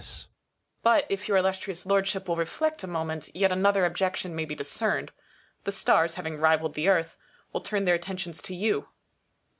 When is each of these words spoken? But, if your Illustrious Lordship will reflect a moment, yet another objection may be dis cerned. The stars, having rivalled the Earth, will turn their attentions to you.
But, 0.81 1.05
if 1.09 1.27
your 1.27 1.37
Illustrious 1.37 1.85
Lordship 1.85 2.27
will 2.27 2.35
reflect 2.35 2.83
a 2.83 2.87
moment, 2.87 3.29
yet 3.35 3.51
another 3.51 3.85
objection 3.85 4.35
may 4.35 4.45
be 4.45 4.55
dis 4.55 4.75
cerned. 4.75 5.09
The 5.63 5.71
stars, 5.71 6.15
having 6.15 6.39
rivalled 6.39 6.73
the 6.73 6.87
Earth, 6.89 7.15
will 7.53 7.61
turn 7.61 7.85
their 7.85 7.93
attentions 7.93 8.41
to 8.41 8.55
you. 8.55 8.87